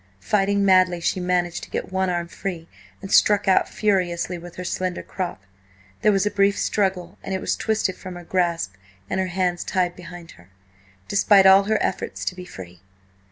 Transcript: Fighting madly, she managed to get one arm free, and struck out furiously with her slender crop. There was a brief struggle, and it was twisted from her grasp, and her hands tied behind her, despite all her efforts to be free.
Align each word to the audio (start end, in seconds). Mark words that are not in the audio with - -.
Fighting 0.19 0.65
madly, 0.65 0.99
she 0.99 1.19
managed 1.19 1.61
to 1.61 1.69
get 1.69 1.91
one 1.91 2.09
arm 2.09 2.27
free, 2.27 2.67
and 3.03 3.11
struck 3.11 3.47
out 3.47 3.69
furiously 3.69 4.35
with 4.35 4.55
her 4.55 4.63
slender 4.63 5.03
crop. 5.03 5.43
There 6.01 6.11
was 6.11 6.25
a 6.25 6.31
brief 6.31 6.57
struggle, 6.57 7.19
and 7.21 7.35
it 7.35 7.39
was 7.39 7.55
twisted 7.55 7.95
from 7.95 8.15
her 8.15 8.23
grasp, 8.23 8.73
and 9.11 9.19
her 9.19 9.27
hands 9.27 9.63
tied 9.63 9.95
behind 9.95 10.31
her, 10.41 10.49
despite 11.07 11.45
all 11.45 11.65
her 11.65 11.77
efforts 11.83 12.25
to 12.25 12.33
be 12.33 12.45
free. 12.45 12.81